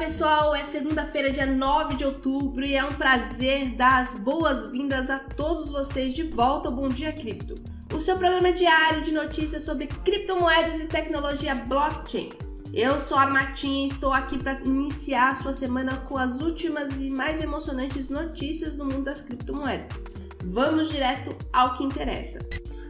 pessoal, 0.00 0.54
é 0.54 0.64
segunda-feira, 0.64 1.30
dia 1.30 1.44
9 1.44 1.96
de 1.96 2.06
outubro 2.06 2.64
e 2.64 2.74
é 2.74 2.82
um 2.82 2.92
prazer 2.92 3.76
dar 3.76 4.04
as 4.04 4.18
boas-vindas 4.18 5.10
a 5.10 5.18
todos 5.18 5.68
vocês 5.68 6.14
de 6.14 6.22
volta 6.22 6.70
ao 6.70 6.74
Bom 6.74 6.88
Dia 6.88 7.12
Cripto, 7.12 7.54
o 7.94 8.00
seu 8.00 8.16
programa 8.16 8.50
diário 8.50 9.04
de 9.04 9.12
notícias 9.12 9.62
sobre 9.62 9.88
criptomoedas 9.88 10.80
e 10.80 10.86
tecnologia 10.86 11.54
blockchain. 11.54 12.30
Eu 12.72 12.98
sou 12.98 13.18
a 13.18 13.26
Martinha 13.26 13.84
e 13.84 13.90
estou 13.90 14.10
aqui 14.10 14.38
para 14.38 14.58
iniciar 14.62 15.32
a 15.32 15.34
sua 15.34 15.52
semana 15.52 15.98
com 16.08 16.16
as 16.16 16.40
últimas 16.40 16.98
e 16.98 17.10
mais 17.10 17.42
emocionantes 17.42 18.08
notícias 18.08 18.76
do 18.76 18.86
mundo 18.86 19.02
das 19.02 19.20
criptomoedas. 19.20 20.00
Vamos 20.42 20.88
direto 20.88 21.36
ao 21.52 21.76
que 21.76 21.84
interessa. 21.84 22.38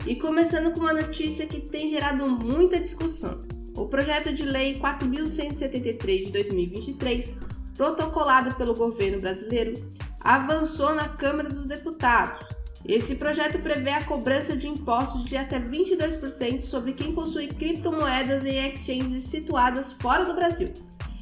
E 0.06 0.14
começando 0.14 0.72
com 0.72 0.78
uma 0.78 0.94
notícia 0.94 1.48
que 1.48 1.60
tem 1.60 1.90
gerado 1.90 2.24
muita 2.28 2.78
discussão. 2.78 3.42
O 3.80 3.88
projeto 3.88 4.30
de 4.30 4.42
lei 4.42 4.78
4173 4.78 6.26
de 6.26 6.32
2023, 6.32 7.30
protocolado 7.74 8.54
pelo 8.54 8.74
governo 8.74 9.22
brasileiro, 9.22 9.72
avançou 10.20 10.94
na 10.94 11.08
Câmara 11.08 11.48
dos 11.48 11.64
Deputados. 11.64 12.46
Esse 12.84 13.14
projeto 13.16 13.58
prevê 13.58 13.88
a 13.88 14.04
cobrança 14.04 14.54
de 14.54 14.68
impostos 14.68 15.24
de 15.24 15.34
até 15.34 15.58
22% 15.58 16.60
sobre 16.60 16.92
quem 16.92 17.14
possui 17.14 17.48
criptomoedas 17.48 18.44
em 18.44 18.68
exchanges 18.68 19.24
situadas 19.24 19.92
fora 19.92 20.26
do 20.26 20.34
Brasil. 20.34 20.68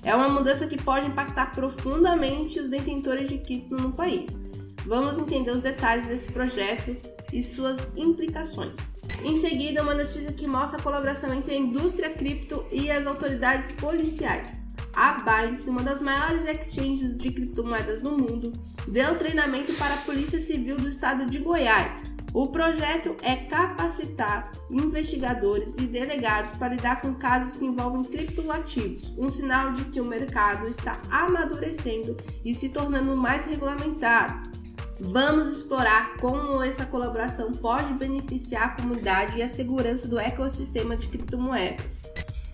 É 0.03 0.13
uma 0.13 0.29
mudança 0.29 0.67
que 0.67 0.83
pode 0.83 1.07
impactar 1.07 1.53
profundamente 1.53 2.59
os 2.59 2.69
detentores 2.69 3.29
de 3.29 3.39
cripto 3.39 3.77
no 3.77 3.93
país. 3.93 4.37
Vamos 4.85 5.17
entender 5.17 5.53
os 5.53 5.63
detalhes 5.63 6.09
desse 6.09 6.33
projeto 6.33 6.97
e 7.33 7.41
suas 7.41 7.79
implicações. 7.97 8.98
Em 9.25 9.37
seguida, 9.39 9.83
uma 9.83 9.95
notícia 9.95 10.33
que 10.33 10.47
mostra 10.47 10.79
a 10.79 10.83
colaboração 10.83 11.35
entre 11.35 11.53
a 11.53 11.59
indústria 11.59 12.11
cripto 12.11 12.65
e 12.71 12.91
as 12.91 13.07
autoridades 13.07 13.73
policiais. 13.73 14.49
A 14.95 15.13
Binance, 15.13 15.69
uma 15.69 15.83
das 15.83 16.01
maiores 16.01 16.47
exchanges 16.47 17.17
de 17.17 17.31
criptomoedas 17.31 18.01
do 18.01 18.17
mundo, 18.17 18.53
deu 18.87 19.19
treinamento 19.19 19.73
para 19.75 19.95
a 19.95 19.99
Polícia 19.99 20.41
Civil 20.41 20.77
do 20.77 20.89
Estado 20.89 21.27
de 21.27 21.39
Goiás. 21.39 22.03
O 22.33 22.49
projeto 22.49 23.17
é 23.23 23.37
capacitar 23.37 24.53
investigadores 24.71 25.77
e 25.79 25.87
delegados 25.87 26.51
para 26.59 26.75
lidar 26.75 27.01
com 27.01 27.15
casos 27.15 27.57
que 27.57 27.65
envolvem 27.65 28.05
criptoativos, 28.05 29.13
um 29.17 29.29
sinal 29.29 29.73
de 29.73 29.85
que 29.87 30.01
o 30.01 30.05
mercado 30.05 30.69
está 30.69 31.01
amadurecendo 31.11 32.17
e 32.45 32.55
se 32.55 32.69
tornando 32.69 33.17
mais 33.17 33.47
regulamentado. 33.47 34.59
Vamos 35.01 35.47
explorar 35.47 36.17
como 36.17 36.63
essa 36.63 36.85
colaboração 36.85 37.53
pode 37.53 37.95
beneficiar 37.95 38.65
a 38.65 38.71
comunidade 38.71 39.39
e 39.39 39.43
a 39.43 39.49
segurança 39.49 40.09
do 40.09 40.19
ecossistema 40.19 40.97
de 40.97 41.07
criptomoedas. 41.07 42.03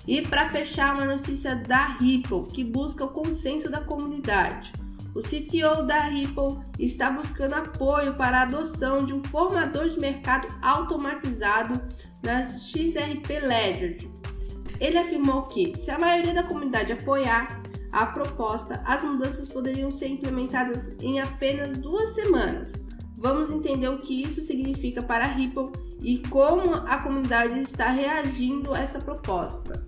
E 0.06 0.20
para 0.20 0.50
fechar, 0.50 0.94
uma 0.94 1.06
notícia 1.06 1.56
da 1.56 1.96
Ripple, 1.96 2.44
que 2.52 2.62
busca 2.62 3.04
o 3.04 3.08
consenso 3.08 3.70
da 3.70 3.80
comunidade. 3.80 4.72
O 5.14 5.20
CTO 5.20 5.86
da 5.86 6.00
Ripple 6.00 6.58
está 6.78 7.10
buscando 7.10 7.54
apoio 7.54 8.14
para 8.14 8.40
a 8.40 8.42
adoção 8.42 9.06
de 9.06 9.14
um 9.14 9.20
formador 9.20 9.88
de 9.88 9.98
mercado 9.98 10.48
automatizado 10.60 11.80
na 12.22 12.44
XRP 12.44 13.40
Ledger. 13.40 13.98
Ele 14.78 14.98
afirmou 14.98 15.44
que, 15.44 15.74
se 15.76 15.90
a 15.90 15.98
maioria 15.98 16.34
da 16.34 16.42
comunidade 16.42 16.92
apoiar, 16.92 17.62
a 17.94 18.06
proposta, 18.06 18.82
as 18.84 19.04
mudanças 19.04 19.48
poderiam 19.48 19.88
ser 19.88 20.08
implementadas 20.08 20.96
em 21.00 21.20
apenas 21.20 21.78
duas 21.78 22.10
semanas. 22.10 22.72
Vamos 23.16 23.50
entender 23.50 23.88
o 23.88 23.98
que 23.98 24.24
isso 24.24 24.40
significa 24.40 25.00
para 25.00 25.24
a 25.24 25.28
Ripple 25.28 25.70
e 26.00 26.18
como 26.28 26.74
a 26.74 26.98
comunidade 26.98 27.60
está 27.60 27.90
reagindo 27.90 28.74
a 28.74 28.80
essa 28.80 28.98
proposta. 28.98 29.86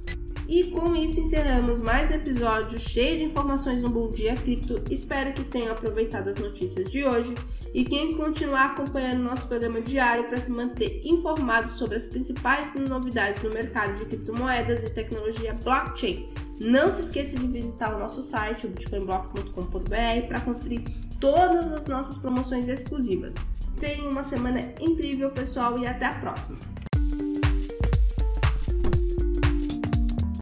E 0.49 0.71
com 0.71 0.95
isso 0.95 1.19
encerramos 1.19 1.81
mais 1.81 2.09
um 2.09 2.15
episódio 2.15 2.79
cheio 2.79 3.19
de 3.19 3.25
informações 3.25 3.83
no 3.83 3.91
Bom 3.91 4.09
Dia 4.09 4.37
Cripto. 4.37 4.81
Espero 4.89 5.33
que 5.33 5.43
tenham 5.43 5.73
aproveitado 5.73 6.29
as 6.29 6.37
notícias 6.37 6.89
de 6.89 7.05
hoje 7.05 7.35
e 7.75 7.85
quem 7.85 8.17
continuar 8.17 8.67
acompanhando 8.67 9.25
nosso 9.25 9.49
programa 9.49 9.81
diário 9.81 10.29
para 10.29 10.41
se 10.41 10.53
manter 10.53 11.01
informado 11.05 11.71
sobre 11.71 11.97
as 11.97 12.07
principais 12.07 12.73
novidades 12.75 13.43
no 13.43 13.51
mercado 13.51 13.99
de 13.99 14.05
criptomoedas 14.05 14.85
e 14.85 14.91
tecnologia 14.91 15.55
blockchain. 15.55 16.46
Não 16.61 16.91
se 16.91 17.03
esqueça 17.03 17.39
de 17.39 17.47
visitar 17.47 17.95
o 17.95 17.99
nosso 17.99 18.23
site, 18.23 18.67
o 18.67 18.71
bitcoinblock.com.br, 18.71 20.27
para 20.29 20.41
conferir 20.41 20.83
todas 21.21 21.73
as 21.73 21.87
nossas 21.87 22.17
promoções 22.17 22.69
exclusivas. 22.69 23.35
Tenha 23.79 24.09
uma 24.09 24.23
semana 24.23 24.73
incrível, 24.81 25.31
pessoal, 25.31 25.79
e 25.79 25.87
até 25.87 26.07
a 26.07 26.15
próxima! 26.15 26.76